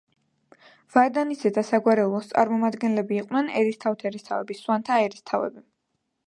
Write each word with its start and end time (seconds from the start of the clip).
ვარდანისძეთა 0.93 1.63
საგვარეულოს 1.67 2.29
წარმომადგენლები 2.31 3.19
იყვნენ 3.23 3.53
ერისთავთერისთავები, 3.61 4.59
სვანთა 4.63 4.99
ერისთავები. 5.07 5.65